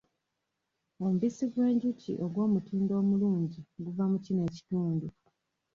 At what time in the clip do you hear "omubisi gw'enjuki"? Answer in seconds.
1.01-2.11